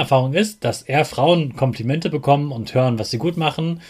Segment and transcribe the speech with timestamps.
[0.00, 3.80] Erfahrung ist, dass eher Frauen Komplimente bekommen und hören, was sie gut machen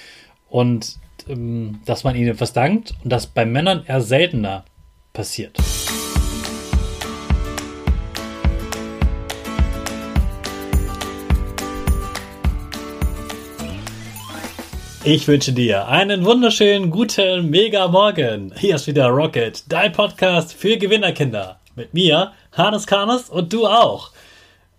[0.49, 0.97] und
[1.29, 4.65] ähm, dass man ihnen etwas dankt und das bei Männern eher seltener
[5.13, 5.59] passiert.
[15.09, 18.53] Ich wünsche dir einen wunderschönen guten Mega Morgen.
[18.59, 21.61] Hier ist wieder Rocket, dein Podcast für Gewinnerkinder.
[21.77, 24.11] Mit mir, Hannes Karnes und du auch.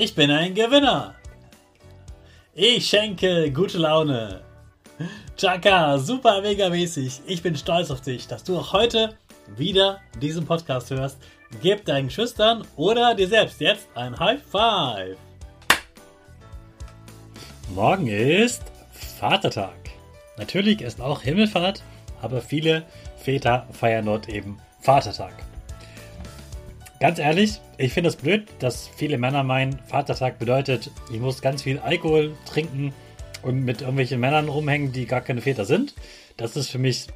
[0.00, 1.16] Ich bin ein Gewinner.
[2.54, 4.42] Ich schenke gute Laune.
[5.36, 7.22] Chaka, super mega mäßig.
[7.26, 9.16] Ich bin stolz auf dich, dass du auch heute
[9.56, 11.18] wieder diesen Podcast hörst.
[11.62, 15.16] Gib deinen Schüchtern oder dir selbst jetzt ein High Five.
[17.74, 18.62] Morgen ist
[19.18, 19.74] Vatertag.
[20.36, 21.82] Natürlich ist auch Himmelfahrt,
[22.22, 22.84] aber viele
[23.16, 25.34] Väter feiern dort eben Vatertag.
[27.00, 31.62] Ganz ehrlich, ich finde es blöd, dass viele Männer meinen, Vatertag bedeutet, ich muss ganz
[31.62, 32.92] viel Alkohol trinken
[33.42, 35.94] und mit irgendwelchen Männern rumhängen, die gar keine Väter sind.
[36.36, 37.06] Das ist für mich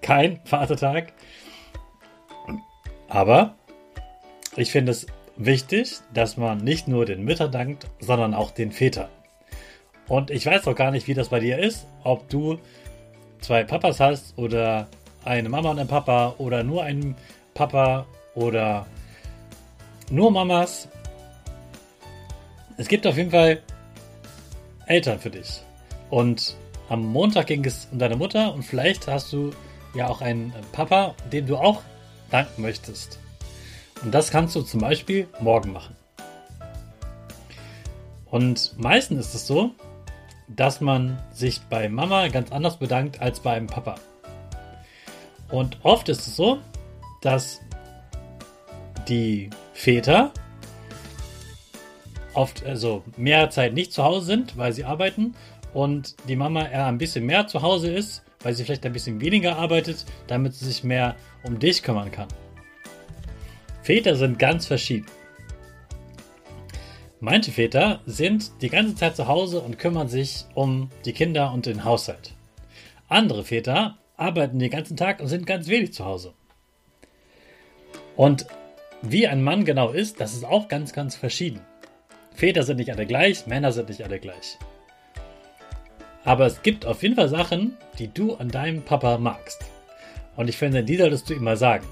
[0.00, 1.12] kein Vatertag.
[3.08, 3.56] Aber
[4.54, 9.08] ich finde es wichtig, dass man nicht nur den Müttern dankt, sondern auch den Vätern.
[10.06, 12.58] Und ich weiß auch gar nicht, wie das bei dir ist, ob du
[13.40, 14.86] zwei Papas hast oder
[15.24, 17.16] eine Mama und ein Papa oder nur einen
[17.54, 18.86] Papa oder
[20.12, 20.88] nur Mamas.
[22.76, 23.62] Es gibt auf jeden Fall
[24.86, 25.62] Eltern für dich.
[26.10, 26.54] Und
[26.90, 29.52] am Montag ging es um deine Mutter und vielleicht hast du
[29.94, 31.80] ja auch einen Papa, dem du auch
[32.30, 33.18] danken möchtest.
[34.02, 35.96] Und das kannst du zum Beispiel morgen machen.
[38.26, 39.70] Und meistens ist es so,
[40.46, 43.94] dass man sich bei Mama ganz anders bedankt als bei einem Papa.
[45.50, 46.58] Und oft ist es so,
[47.22, 47.60] dass
[49.08, 50.32] die Väter
[52.34, 55.34] oft also mehr Zeit nicht zu Hause sind, weil sie arbeiten
[55.74, 59.20] und die Mama eher ein bisschen mehr zu Hause ist, weil sie vielleicht ein bisschen
[59.20, 62.28] weniger arbeitet, damit sie sich mehr um dich kümmern kann.
[63.82, 65.06] Väter sind ganz verschieden.
[67.20, 71.66] Manche Väter sind die ganze Zeit zu Hause und kümmern sich um die Kinder und
[71.66, 72.34] den Haushalt.
[73.08, 76.32] Andere Väter arbeiten den ganzen Tag und sind ganz wenig zu Hause.
[78.16, 78.46] Und
[79.02, 81.60] wie ein Mann genau ist, das ist auch ganz, ganz verschieden.
[82.34, 84.58] Väter sind nicht alle gleich, Männer sind nicht alle gleich.
[86.24, 89.64] Aber es gibt auf jeden Fall Sachen, die du an deinem Papa magst.
[90.36, 91.86] Und ich finde, die solltest du ihm mal sagen.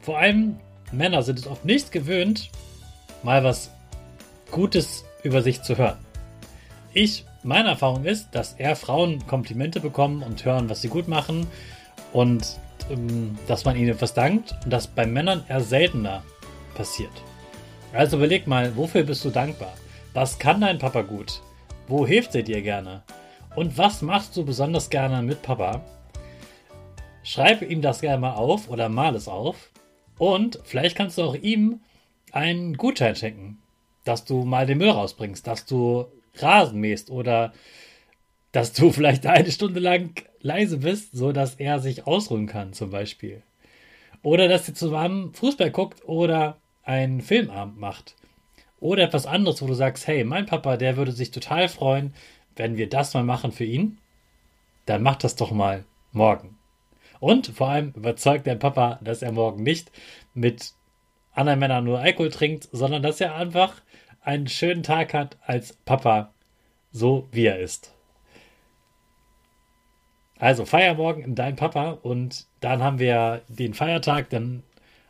[0.00, 0.56] Vor allem
[0.90, 2.50] Männer sind es oft nicht gewöhnt,
[3.22, 3.70] mal was
[4.50, 5.98] Gutes über sich zu hören.
[6.92, 11.46] Ich, meine Erfahrung ist, dass eher Frauen Komplimente bekommen und hören, was sie gut machen
[12.12, 12.58] und
[13.46, 16.22] dass man ihnen etwas dankt und das bei Männern eher seltener
[16.74, 17.12] passiert.
[17.92, 19.74] Also überleg mal, wofür bist du dankbar?
[20.12, 21.40] Was kann dein Papa gut?
[21.88, 23.02] Wo hilft er dir gerne?
[23.54, 25.80] Und was machst du besonders gerne mit Papa?
[27.22, 29.70] Schreib ihm das gerne mal auf oder mal es auf.
[30.18, 31.80] Und vielleicht kannst du auch ihm
[32.32, 33.58] einen Gutschein schenken,
[34.04, 37.52] dass du mal den Müll rausbringst, dass du Rasen mähst oder
[38.54, 42.90] dass du vielleicht eine Stunde lang leise bist, so dass er sich ausruhen kann, zum
[42.90, 43.42] Beispiel.
[44.22, 48.14] Oder dass ihr zusammen Fußball guckt oder einen Filmabend macht.
[48.78, 52.14] Oder etwas anderes, wo du sagst, hey, mein Papa, der würde sich total freuen,
[52.54, 53.98] wenn wir das mal machen für ihn.
[54.86, 56.56] Dann mach das doch mal morgen.
[57.18, 59.90] Und vor allem überzeugt dein Papa, dass er morgen nicht
[60.32, 60.74] mit
[61.32, 63.82] anderen Männern nur Alkohol trinkt, sondern dass er einfach
[64.20, 66.32] einen schönen Tag hat als Papa,
[66.92, 67.93] so wie er ist.
[70.38, 74.62] Also feier morgen dein Papa und dann haben wir den Feiertag, dann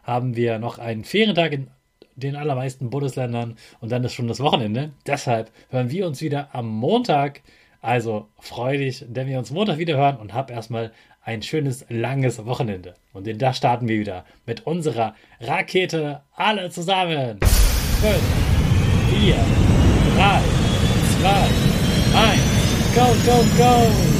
[0.02, 1.68] haben wir noch einen Ferientag in
[2.16, 4.92] den allermeisten Bundesländern und dann ist schon das Wochenende.
[5.06, 7.40] Deshalb hören wir uns wieder am Montag.
[7.80, 10.92] Also freu dich, wenn wir uns Montag wieder hören und hab erstmal
[11.22, 12.94] ein schönes, langes Wochenende.
[13.12, 17.40] Und das starten wir wieder mit unserer Rakete alle zusammen.
[17.40, 18.14] 5,
[19.20, 19.34] 4,
[20.16, 20.42] 3,
[21.20, 21.30] 2,
[22.18, 22.40] 1,
[22.94, 24.13] go, go, go!